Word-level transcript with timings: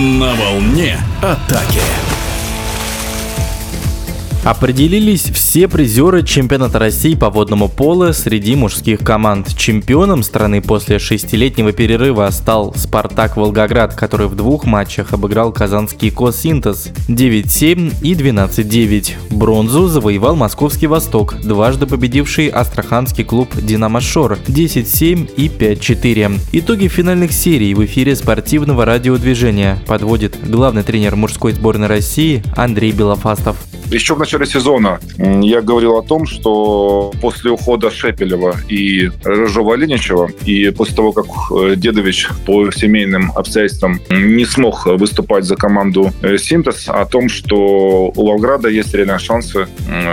На 0.00 0.32
волне 0.34 0.98
атаки. 1.20 2.09
Определились 4.44 5.24
все 5.24 5.68
призеры 5.68 6.22
чемпионата 6.22 6.78
России 6.78 7.14
по 7.14 7.28
водному 7.28 7.68
полу 7.68 8.14
среди 8.14 8.56
мужских 8.56 9.00
команд. 9.00 9.54
Чемпионом 9.54 10.22
страны 10.22 10.62
после 10.62 10.98
шестилетнего 10.98 11.72
перерыва 11.72 12.26
стал 12.30 12.72
«Спартак 12.74 13.36
Волгоград», 13.36 13.94
который 13.94 14.28
в 14.28 14.34
двух 14.34 14.64
матчах 14.64 15.12
обыграл 15.12 15.52
казанский 15.52 16.10
«Косинтез» 16.10 16.88
9-7 17.08 17.96
и 18.02 18.14
12-9. 18.14 19.12
Бронзу 19.30 19.88
завоевал 19.88 20.36
московский 20.36 20.86
«Восток», 20.86 21.36
дважды 21.42 21.86
победивший 21.86 22.48
астраханский 22.48 23.24
клуб 23.24 23.50
«Динамо 23.54 24.00
Шор» 24.00 24.38
10-7 24.46 25.34
и 25.36 25.48
5-4. 25.48 26.40
Итоги 26.52 26.88
финальных 26.88 27.32
серий 27.32 27.74
в 27.74 27.84
эфире 27.84 28.16
спортивного 28.16 28.86
радиодвижения 28.86 29.78
подводит 29.86 30.38
главный 30.48 30.82
тренер 30.82 31.14
мужской 31.16 31.52
сборной 31.52 31.88
России 31.88 32.42
Андрей 32.56 32.92
Белофастов. 32.92 33.58
Еще 33.90 34.14
в 34.14 34.20
начале 34.20 34.46
сезона 34.46 35.00
я 35.18 35.60
говорил 35.62 35.96
о 35.96 36.02
том, 36.02 36.24
что 36.24 37.12
после 37.20 37.50
ухода 37.50 37.90
Шепелева 37.90 38.54
и 38.68 39.10
Рыжова 39.24 39.74
Леничева, 39.74 40.30
и 40.44 40.70
после 40.70 40.94
того, 40.94 41.10
как 41.10 41.26
э, 41.50 41.74
Дедович 41.74 42.28
по 42.46 42.70
семейным 42.70 43.32
обстоятельствам 43.34 44.00
не 44.08 44.44
смог 44.44 44.86
выступать 44.86 45.44
за 45.44 45.56
команду 45.56 46.12
э, 46.22 46.38
«Синтез», 46.38 46.88
о 46.88 47.04
том, 47.04 47.28
что 47.28 48.12
у 48.14 48.26
Волграда 48.26 48.68
есть 48.68 48.94
реальные 48.94 49.18
шансы 49.18 49.66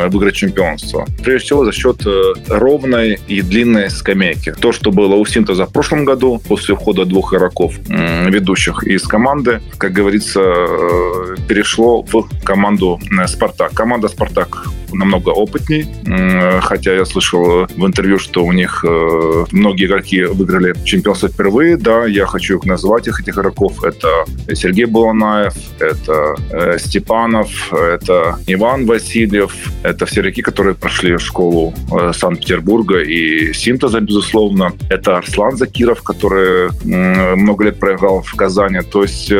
выиграть 0.07 0.35
чемпионство. 0.35 1.05
Прежде 1.23 1.45
всего 1.45 1.63
за 1.63 1.71
счет 1.71 2.01
э, 2.07 2.33
ровной 2.47 3.19
и 3.27 3.41
длинной 3.41 3.91
скамейки. 3.91 4.55
То, 4.59 4.71
что 4.71 4.91
было 4.91 5.15
у 5.15 5.25
«Синтеза» 5.25 5.67
в 5.67 5.71
прошлом 5.71 6.03
году, 6.03 6.41
после 6.47 6.73
ухода 6.73 7.05
двух 7.05 7.35
игроков 7.35 7.75
ведущих 7.87 8.83
из 8.83 9.03
команды, 9.03 9.61
как 9.77 9.93
говорится, 9.93 10.39
перешло 11.47 12.01
в 12.01 12.27
команду 12.43 12.99
«Спартак». 13.27 13.66
Команда 13.73 14.07
«Спартак» 14.07 14.76
намного 14.97 15.29
опытней, 15.29 15.87
хотя 16.61 16.93
я 16.93 17.05
слышал 17.05 17.67
в 17.67 17.85
интервью, 17.85 18.19
что 18.19 18.43
у 18.43 18.51
них 18.51 18.83
э, 18.87 19.45
многие 19.51 19.85
игроки 19.85 20.23
выиграли 20.23 20.73
чемпионство 20.83 21.29
впервые. 21.29 21.77
Да, 21.77 22.05
я 22.05 22.25
хочу 22.25 22.59
назвать, 22.65 23.07
их, 23.07 23.19
этих 23.21 23.37
игроков. 23.37 23.83
Это 23.83 24.07
Сергей 24.53 24.85
Буланаев, 24.85 25.53
это 25.79 26.35
э, 26.51 26.77
Степанов, 26.79 27.49
это 27.73 28.37
Иван 28.47 28.85
Васильев. 28.85 29.53
Это 29.83 30.05
все 30.05 30.21
игроки, 30.21 30.41
которые 30.41 30.75
прошли 30.75 31.17
школу 31.17 31.73
э, 31.91 32.13
Санкт-Петербурга 32.13 33.01
и 33.01 33.53
Синтеза, 33.53 33.99
безусловно. 33.99 34.73
Это 34.89 35.17
Арслан 35.17 35.57
Закиров, 35.57 36.01
который 36.03 36.69
много 37.35 37.65
лет 37.65 37.79
проиграл 37.79 38.21
в 38.21 38.35
Казани. 38.35 38.79
То 38.81 39.03
есть 39.03 39.31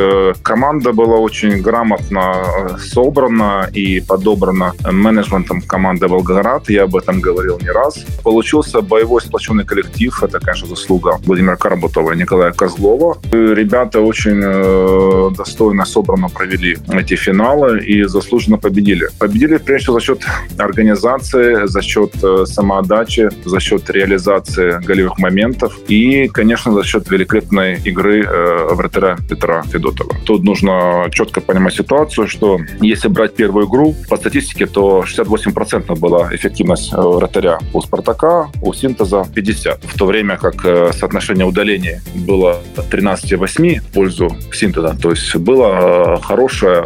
команда 0.42 0.92
была 0.92 1.16
очень 1.16 1.60
грамотно 1.60 2.78
собрана 2.78 3.68
и 3.72 4.00
подобрана 4.00 4.72
менеджмент 4.90 5.47
менеджментом 5.48 5.60
команды 5.62 6.06
«Волгоград». 6.08 6.70
Я 6.70 6.84
об 6.84 6.96
этом 6.96 7.20
говорил 7.20 7.58
не 7.60 7.70
раз. 7.70 8.04
Получился 8.22 8.80
боевой 8.80 9.20
сплоченный 9.20 9.64
коллектив. 9.64 10.22
Это, 10.22 10.40
конечно, 10.40 10.68
заслуга 10.68 11.18
Владимира 11.24 11.56
Карбутова 11.56 12.12
и 12.12 12.16
Николая 12.16 12.52
Козлова. 12.52 13.18
Ребята 13.32 14.00
очень 14.00 14.40
э, 14.44 15.30
достойно, 15.36 15.84
собрано 15.84 16.28
провели 16.28 16.76
эти 16.92 17.16
финалы 17.16 17.80
и 17.80 18.04
заслуженно 18.04 18.58
победили. 18.58 19.08
Победили, 19.18 19.58
прежде 19.58 19.84
всего, 19.84 20.00
за 20.00 20.06
счет 20.06 20.20
организации, 20.58 21.66
за 21.66 21.82
счет 21.82 22.12
э, 22.22 22.44
самоотдачи, 22.46 23.28
за 23.44 23.60
счет 23.60 23.90
реализации 23.90 24.80
голевых 24.86 25.18
моментов 25.18 25.78
и, 25.88 26.28
конечно, 26.28 26.72
за 26.72 26.84
счет 26.84 27.10
великолепной 27.10 27.80
игры 27.84 28.24
э, 28.24 28.74
вратаря 28.74 29.16
Петра 29.28 29.62
Федотова. 29.62 30.14
Тут 30.24 30.44
нужно 30.44 31.08
четко 31.10 31.40
понимать 31.40 31.74
ситуацию, 31.74 32.28
что 32.28 32.58
если 32.80 33.08
брать 33.08 33.34
первую 33.34 33.66
игру, 33.66 33.94
по 34.08 34.16
статистике, 34.16 34.66
то 34.66 35.04
60 35.04 35.27
58% 35.28 35.98
была 35.98 36.28
эффективность 36.34 36.92
э, 36.92 36.96
вратаря 36.96 37.58
у 37.72 37.80
«Спартака», 37.80 38.48
у 38.62 38.72
«Синтеза» 38.72 39.24
50%. 39.34 39.78
В 39.82 39.98
то 39.98 40.06
время 40.06 40.36
как 40.36 40.64
э, 40.64 40.90
соотношение 40.92 41.46
удаления 41.46 42.02
было 42.14 42.58
13,8 42.76 43.80
в 43.80 43.86
пользу 43.88 44.30
«Синтеза». 44.52 44.96
То 45.00 45.10
есть 45.10 45.36
было 45.36 46.16
э, 46.18 46.22
хорошее, 46.22 46.84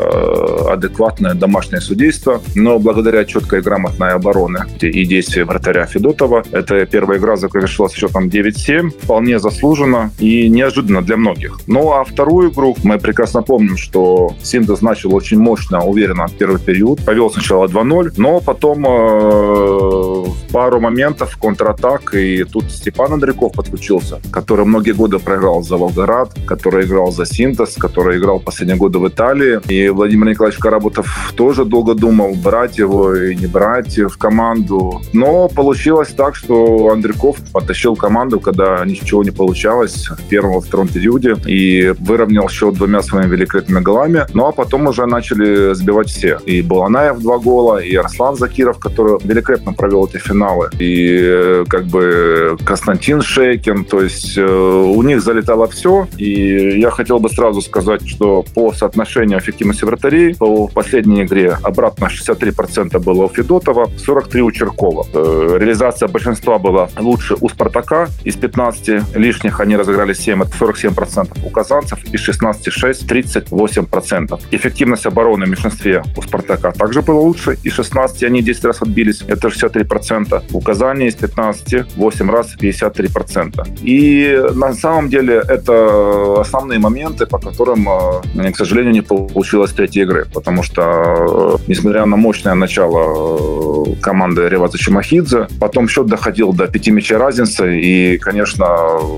адекватное 0.70 1.34
домашнее 1.34 1.80
судейство. 1.80 2.40
Но 2.54 2.78
благодаря 2.78 3.24
четкой 3.24 3.60
и 3.60 3.62
грамотной 3.62 4.10
обороне 4.10 4.60
и 4.80 5.04
действия 5.04 5.44
вратаря 5.44 5.86
Федотова, 5.86 6.44
эта 6.52 6.84
первая 6.86 7.18
игра 7.18 7.36
завершилась 7.36 7.92
счетом 7.92 8.28
9-7. 8.28 8.90
Вполне 8.90 9.38
заслуженно 9.38 10.10
и 10.18 10.48
неожиданно 10.48 11.02
для 11.02 11.16
многих. 11.16 11.60
Ну 11.66 11.92
а 11.92 12.04
вторую 12.04 12.50
игру 12.50 12.76
мы 12.82 12.98
прекрасно 12.98 13.42
помним, 13.42 13.76
что 13.76 14.34
«Синтез» 14.42 14.82
начал 14.82 15.14
очень 15.14 15.38
мощно, 15.38 15.84
уверенно 15.84 16.26
первый 16.38 16.60
период. 16.60 17.04
Повел 17.04 17.30
сначала 17.30 17.66
2-0, 17.66 18.14
но 18.16 18.31
потом 18.40 18.84
э, 18.86 20.24
пару 20.52 20.80
моментов 20.80 21.36
контратак, 21.36 22.14
и 22.14 22.44
тут 22.44 22.70
Степан 22.70 23.14
Андрюков 23.14 23.52
подключился, 23.52 24.20
который 24.30 24.64
многие 24.66 24.92
годы 24.92 25.18
проиграл 25.18 25.62
за 25.62 25.76
Волгоград, 25.76 26.30
который 26.46 26.84
играл 26.84 27.10
за 27.12 27.26
Синтез, 27.26 27.74
который 27.76 28.18
играл 28.18 28.40
последние 28.40 28.76
годы 28.76 28.98
в 28.98 29.08
Италии. 29.08 29.60
И 29.68 29.88
Владимир 29.88 30.28
Николаевич 30.28 30.58
Карабутов 30.60 31.32
тоже 31.36 31.64
долго 31.64 31.94
думал, 31.94 32.34
брать 32.34 32.78
его 32.78 33.14
и 33.14 33.34
не 33.34 33.46
брать 33.46 33.98
в 33.98 34.16
команду. 34.18 35.00
Но 35.12 35.48
получилось 35.48 36.12
так, 36.16 36.36
что 36.36 36.90
Андрюков 36.90 37.36
потащил 37.52 37.96
команду, 37.96 38.40
когда 38.40 38.84
ничего 38.84 39.24
не 39.24 39.30
получалось 39.30 40.08
в 40.08 40.28
первом, 40.28 40.54
во 40.54 40.60
втором 40.60 40.88
периоде, 40.88 41.36
и 41.46 41.94
выровнял 42.00 42.48
счет 42.48 42.74
двумя 42.74 43.02
своими 43.02 43.30
великолепными 43.30 43.80
голами. 43.80 44.26
Ну 44.34 44.46
а 44.46 44.52
потом 44.52 44.86
уже 44.86 45.06
начали 45.06 45.74
сбивать 45.74 46.08
все. 46.08 46.38
И 46.44 46.62
Баланаев 46.62 47.18
два 47.20 47.38
гола, 47.38 47.78
и 47.78 47.96
Арслан 48.22 48.36
Закиров, 48.36 48.78
который 48.78 49.18
великолепно 49.24 49.72
провел 49.72 50.06
эти 50.06 50.18
финалы, 50.18 50.70
и 50.78 51.18
э, 51.20 51.64
как 51.68 51.86
бы 51.86 52.56
Константин 52.64 53.20
Шейкин, 53.22 53.84
то 53.84 54.02
есть 54.02 54.38
э, 54.38 54.44
у 54.44 55.02
них 55.02 55.20
залетало 55.20 55.66
все, 55.66 56.06
и 56.16 56.80
я 56.80 56.90
хотел 56.90 57.18
бы 57.18 57.28
сразу 57.28 57.60
сказать, 57.60 58.08
что 58.08 58.44
по 58.54 58.72
соотношению 58.72 59.38
эффективности 59.38 59.84
вратарей 59.84 60.34
по 60.34 60.68
последней 60.68 61.24
игре 61.24 61.56
обратно 61.62 62.06
63% 62.06 62.98
было 63.00 63.24
у 63.24 63.28
Федотова, 63.28 63.90
43 63.98 64.42
у 64.42 64.50
Черкова. 64.50 65.06
Э, 65.12 65.56
реализация 65.58 66.08
большинства 66.08 66.58
была 66.58 66.88
лучше 66.98 67.34
у 67.40 67.48
Спартака, 67.48 68.08
из 68.24 68.36
15 68.36 69.16
лишних 69.16 69.60
они 69.60 69.76
разыграли 69.76 70.14
7, 70.14 70.42
это 70.42 70.52
47% 70.52 71.38
у 71.44 71.50
казанцев, 71.50 71.98
из 72.04 72.20
16 72.20 72.72
6, 72.72 73.04
38%. 73.04 74.40
Эффективность 74.52 75.06
обороны 75.06 75.46
в 75.46 75.48
меньшинстве 75.48 76.02
у 76.16 76.22
Спартака 76.22 76.72
также 76.72 77.02
была 77.02 77.20
лучше, 77.20 77.58
и 77.62 77.70
16 77.70 78.11
они 78.22 78.42
10 78.42 78.64
раз 78.64 78.82
отбились, 78.82 79.22
это 79.26 79.48
63%. 79.48 80.42
У 80.52 80.60
Казани 80.60 81.06
из 81.06 81.14
15 81.14 81.96
8 81.96 82.30
раз 82.30 82.56
53%. 82.60 83.78
И 83.82 84.38
на 84.54 84.74
самом 84.74 85.08
деле 85.08 85.42
это 85.46 86.40
основные 86.40 86.78
моменты, 86.78 87.26
по 87.26 87.38
которым, 87.38 87.88
э, 88.34 88.52
к 88.52 88.56
сожалению, 88.56 88.92
не 88.92 89.02
получилось 89.02 89.72
третьей 89.72 90.02
игры, 90.02 90.26
потому 90.32 90.62
что, 90.62 90.82
э, 90.82 91.56
несмотря 91.68 92.06
на 92.06 92.16
мощное 92.16 92.54
начало 92.54 93.86
э, 93.86 93.94
команды 94.00 94.48
Реваза 94.48 94.78
Чемахидзе, 94.78 95.48
потом 95.60 95.88
счет 95.88 96.06
доходил 96.06 96.52
до 96.52 96.66
пяти 96.66 96.90
мячей 96.90 97.16
разницы, 97.16 97.80
и, 97.80 98.18
конечно, 98.18 98.66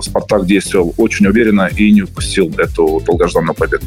Спартак 0.00 0.46
действовал 0.46 0.94
очень 0.96 1.26
уверенно 1.26 1.70
и 1.76 1.90
не 1.92 2.02
упустил 2.02 2.52
эту 2.58 3.00
долгожданную 3.04 3.54
победу. 3.54 3.84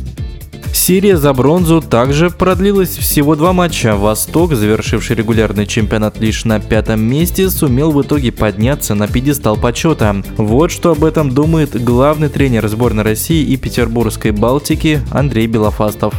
Серия 0.78 1.18
за 1.18 1.34
бронзу 1.34 1.82
также 1.82 2.30
продлилась 2.30 2.96
всего 2.98 3.36
два 3.36 3.52
матча. 3.52 3.96
Восток, 3.96 4.54
завершивший 4.54 5.18
регулярный 5.18 5.66
чемпионат 5.66 6.20
лишь 6.20 6.46
на 6.46 6.62
пятом 6.62 7.02
месте, 7.02 7.50
сумел 7.50 7.92
в 7.92 8.02
итоге 8.02 8.32
подняться 8.32 8.94
на 8.96 9.08
пьедестал 9.08 9.58
почета. 9.58 10.24
Вот 10.38 10.72
что 10.72 10.92
об 10.92 11.04
этом 11.04 11.32
думает 11.32 11.84
главный 11.84 12.30
тренер 12.30 12.68
сборной 12.70 13.04
России 13.04 13.44
и 13.44 13.58
Петербургской 13.58 14.32
Балтики 14.32 15.02
Андрей 15.12 15.48
Белофастов. 15.48 16.14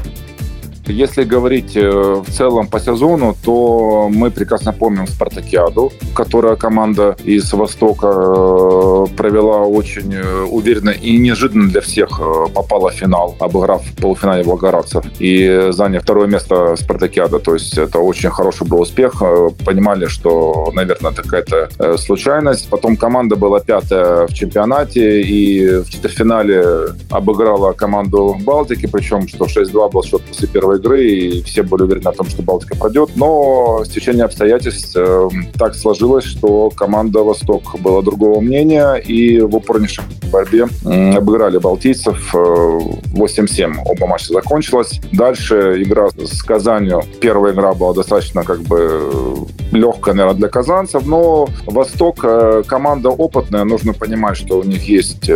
Если 0.89 1.25
говорить 1.25 1.77
э, 1.77 1.91
в 2.27 2.31
целом 2.31 2.67
по 2.67 2.81
сезону, 2.81 3.37
то 3.45 4.09
мы 4.11 4.31
прекрасно 4.31 4.73
помним 4.73 5.07
Спартакиаду, 5.07 5.93
которая 6.15 6.57
команда 6.57 7.15
из 7.25 7.53
Востока 7.53 8.07
э, 8.07 9.07
провела 9.17 9.59
очень 9.67 10.15
э, 10.15 10.43
уверенно 10.45 10.91
и 10.91 11.19
неожиданно 11.19 11.69
для 11.69 11.83
всех 11.83 12.21
попала 12.55 12.91
в 12.91 12.95
финал, 12.95 13.37
обыграв 13.39 13.85
в 13.85 14.01
полуфинале 14.01 14.43
волгоградцев 14.45 15.05
и 15.19 15.69
заняв 15.71 16.03
второе 16.03 16.27
место 16.27 16.75
Спартакиада. 16.77 17.39
То 17.39 17.55
есть 17.55 17.77
это 17.77 17.99
очень 17.99 18.31
хороший 18.31 18.67
был 18.67 18.81
успех. 18.81 19.23
Понимали, 19.65 20.07
что, 20.07 20.71
наверное, 20.75 21.13
это 21.13 21.23
какая-то 21.23 21.99
случайность. 21.99 22.69
Потом 22.71 22.97
команда 22.97 23.37
была 23.37 23.61
пятая 23.61 24.27
в 24.27 24.33
чемпионате 24.33 25.21
и 25.23 25.81
в 25.83 25.91
четвертьфинале 25.91 26.95
обыграла 27.11 27.73
команду 27.73 28.37
Балтики, 28.41 28.87
причем 28.87 29.29
что 29.29 29.45
6-2 29.45 29.93
был 29.93 30.03
счет 30.03 30.23
после 30.23 30.49
первой 30.49 30.78
игры, 30.79 31.07
и 31.07 31.43
все 31.43 31.63
были 31.63 31.83
уверены 31.83 32.11
в 32.11 32.17
том, 32.17 32.29
что 32.29 32.43
Балтика 32.43 32.77
пройдет. 32.77 33.11
Но 33.17 33.83
с 33.85 33.89
течение 33.89 34.25
обстоятельств 34.25 34.97
э, 34.97 35.29
так 35.59 35.75
сложилось, 35.75 36.25
что 36.25 36.71
команда 36.71 37.21
«Восток» 37.21 37.79
была 37.81 38.03
другого 38.03 38.41
мнения, 38.41 38.95
и 38.95 39.41
в 39.41 39.55
упорнейшей 39.57 40.05
борьбе 40.33 40.67
обыграли 40.85 41.59
балтийцев 41.59 42.35
8-7. 42.35 43.77
Оба 43.85 44.07
матча 44.07 44.33
закончилась. 44.33 45.01
Дальше 45.13 45.83
игра 45.83 46.09
с 46.11 46.43
Казанью. 46.43 47.03
Первая 47.21 47.53
игра 47.53 47.73
была 47.75 47.95
достаточно 47.95 48.45
как 48.45 48.61
бы 48.63 49.47
легкая, 49.73 50.15
наверное, 50.15 50.39
для 50.39 50.49
казанцев, 50.49 51.07
но 51.07 51.49
Восток 51.67 52.25
команда 52.67 53.11
опытная. 53.11 53.65
Нужно 53.65 53.93
понимать, 53.93 54.37
что 54.37 54.59
у 54.59 54.65
них 54.65 54.89
есть 54.89 55.31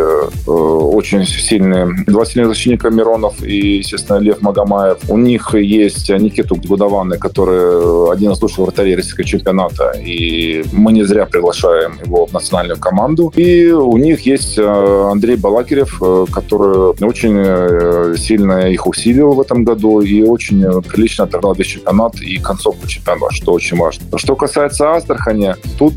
очень 0.47 1.25
сильные 1.27 1.89
два 2.07 2.25
сильных 2.25 2.49
защитника 2.49 2.91
Миронов 2.91 3.43
и, 3.43 3.79
естественно, 3.79 4.19
Лев 4.19 4.41
Магомаев. 4.41 4.99
У 5.09 5.19
них 5.19 5.55
есть 5.55 6.09
Никиту 6.09 6.57
Гудованный, 6.57 7.19
который 7.19 8.13
один 8.13 8.33
из 8.33 8.43
лучших 8.43 8.59
вратарей 8.59 8.97
российского 8.97 9.25
чемпионата, 9.25 9.93
и 9.93 10.65
мы 10.73 10.93
не 10.93 11.05
зря 11.05 11.27
приглашаем 11.27 11.99
его 12.05 12.27
в 12.27 12.33
национальную 12.33 12.79
команду. 12.79 13.33
И 13.37 13.71
у 13.71 13.97
них 13.97 14.21
есть 14.21 14.59
э, 14.59 15.09
Андрей 15.11 15.37
Балакирев, 15.37 16.01
э, 16.03 16.27
который 16.33 16.95
очень 17.05 17.37
э, 17.37 18.15
сильно 18.19 18.69
их 18.69 18.87
усилил 18.87 19.33
в 19.33 19.41
этом 19.41 19.65
году 19.65 20.01
и 20.01 20.23
очень 20.23 20.83
прилично 20.83 21.25
отыграл 21.25 21.55
весь 21.55 21.67
чемпионат 21.67 22.21
и 22.21 22.39
концовку 22.39 22.87
чемпионата, 22.87 23.35
что 23.35 23.53
очень 23.53 23.77
важно. 23.77 24.05
Что 24.23 24.37
касается 24.37 24.93
Астрахани, 24.93 25.57
тут, 25.81 25.95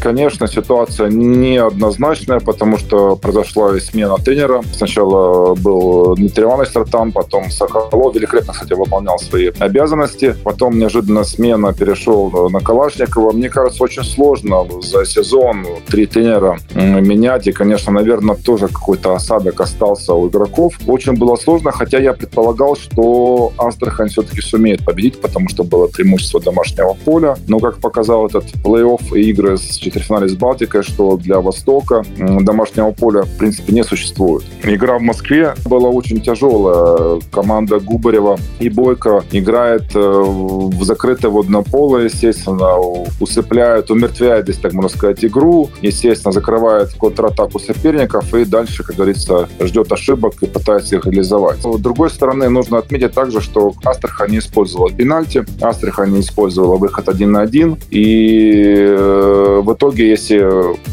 конечно, 0.00 0.46
ситуация 0.46 1.08
неоднозначная, 1.08 2.38
потому 2.38 2.78
что 2.78 3.16
произошла 3.16 3.76
смена 3.80 4.14
тренера. 4.18 4.62
Сначала 4.72 5.56
был 5.56 6.14
Дмитрий 6.14 6.44
Иванович 6.44 6.70
Тартан, 6.70 7.10
потом 7.10 7.50
Соколов 7.50 8.14
великолепно, 8.14 8.52
кстати, 8.52 8.74
выполнял 8.74 9.18
свои 9.18 9.50
обязанности. 9.58 10.36
Потом 10.44 10.78
неожиданно 10.78 11.24
смена 11.24 11.72
перешел 11.72 12.48
на 12.48 12.60
Калашникова. 12.60 13.32
Мне 13.32 13.48
кажется, 13.48 13.82
очень 13.82 14.04
сложно 14.04 14.64
за 14.80 15.04
сезон 15.04 15.66
три 15.88 16.06
тренера 16.06 16.60
менять. 16.76 17.48
И, 17.48 17.52
конечно, 17.52 17.92
наверное, 17.92 18.36
тоже 18.36 18.68
какой-то 18.68 19.14
осадок 19.14 19.60
остался 19.60 20.14
у 20.14 20.28
игроков. 20.28 20.74
Очень 20.86 21.14
было 21.14 21.34
сложно, 21.34 21.72
хотя 21.72 21.98
я 21.98 22.12
предполагал, 22.12 22.76
что 22.76 23.52
Астрахань 23.58 24.10
все-таки 24.10 24.42
сумеет 24.42 24.84
победить, 24.84 25.20
потому 25.20 25.48
что 25.48 25.64
было 25.64 25.88
преимущество 25.88 26.40
домашнего 26.40 26.96
поля. 27.04 27.36
Но, 27.48 27.58
как 27.60 27.78
показал 27.78 28.26
этот 28.26 28.44
плей-офф 28.64 29.16
и 29.16 29.30
игры 29.30 29.56
с 29.56 29.76
четвертьфинале 29.76 30.28
с 30.28 30.34
Балтикой, 30.34 30.82
что 30.82 31.16
для 31.16 31.40
Востока 31.40 32.04
домашнего 32.18 32.90
поля, 32.92 33.22
в 33.22 33.36
принципе, 33.38 33.72
не 33.72 33.84
существует. 33.84 34.44
Игра 34.62 34.98
в 34.98 35.02
Москве 35.02 35.54
была 35.64 35.88
очень 35.88 36.20
тяжелая. 36.20 37.20
Команда 37.30 37.80
Губарева 37.80 38.38
и 38.60 38.68
Бойко 38.68 39.24
играет 39.32 39.94
э, 39.94 39.98
в 39.98 40.82
закрытое 40.84 41.30
водное 41.30 41.62
поле, 41.62 42.04
естественно, 42.04 42.76
усыпляют, 43.20 43.90
умертвяют, 43.90 44.48
если 44.48 44.62
так 44.62 44.72
можно 44.72 44.90
сказать, 44.90 45.24
игру, 45.24 45.70
естественно, 45.82 46.32
закрывает 46.32 46.92
контратаку 46.94 47.58
соперников 47.58 48.34
и 48.34 48.44
дальше, 48.44 48.84
как 48.84 48.96
говорится, 48.96 49.48
ждет 49.60 49.90
ошибок 49.92 50.34
и 50.42 50.46
пытается 50.46 50.96
их 50.96 51.06
реализовать. 51.06 51.58
С 51.58 51.78
другой 51.78 52.10
стороны, 52.10 52.48
нужно 52.48 52.78
отметить 52.78 53.12
также, 53.12 53.40
что 53.40 53.72
Астрахань 53.84 54.30
не 54.30 54.38
использовала 54.38 54.90
пенальти, 54.90 55.44
Астрахань 55.60 56.12
не 56.12 56.20
использовала 56.20 56.76
выход 56.76 57.08
один 57.08 57.32
на 57.32 57.37
один, 57.40 57.78
и 57.90 58.74
э, 58.78 59.60
в 59.62 59.72
итоге, 59.72 60.08
если 60.08 60.44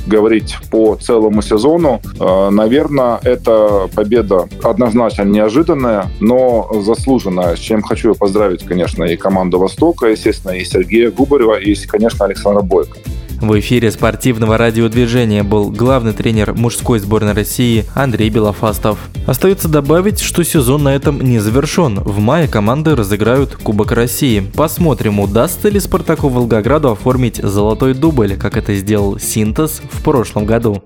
говорить 0.09 0.56
по 0.71 0.95
целому 0.95 1.42
сезону, 1.42 2.01
э, 2.19 2.50
наверное, 2.50 3.19
это 3.24 3.89
победа 3.95 4.47
однозначно 4.63 5.24
неожиданная, 5.24 6.07
но 6.19 6.69
заслуженная, 6.81 7.56
с 7.56 7.59
чем 7.59 7.81
хочу 7.81 8.15
поздравить, 8.15 8.63
конечно, 8.63 9.03
и 9.03 9.15
команду 9.15 9.59
«Востока», 9.59 10.07
естественно, 10.07 10.51
и 10.51 10.63
Сергея 10.63 11.12
Губарева, 11.12 11.59
и, 11.59 11.75
конечно, 11.88 12.25
Александра 12.25 12.62
Бойко. 12.62 12.97
В 13.42 13.60
эфире 13.60 13.92
спортивного 13.92 14.58
радиодвижения 14.58 15.44
был 15.44 15.70
главный 15.70 16.14
тренер 16.14 16.54
мужской 16.54 17.00
сборной 17.00 17.34
России 17.34 17.86
Андрей 17.94 18.30
Белофастов. 18.30 18.98
Остается 19.28 19.68
добавить, 19.68 20.20
что 20.20 20.44
сезон 20.44 20.84
на 20.84 20.96
этом 20.96 21.20
не 21.22 21.40
завершен. 21.40 22.00
В 22.00 22.20
мае 22.20 22.48
команды 22.48 22.96
разыграют 22.96 23.56
Кубок 23.56 23.92
России. 23.92 24.40
Посмотрим, 24.56 25.20
удастся 25.20 25.70
ли 25.70 25.80
Спартаку 25.80 26.30
Волгограду 26.30 26.92
оформить 26.92 27.38
золотой 27.38 27.94
дубль, 27.94 28.36
как 28.36 28.58
это 28.58 28.74
сделал 28.76 29.20
Синтез 29.20 29.81
в 29.92 30.02
прошлом 30.02 30.46
году. 30.46 30.84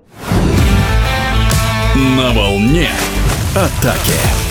На 1.95 2.31
волне 2.31 2.89
атаки. 3.55 4.48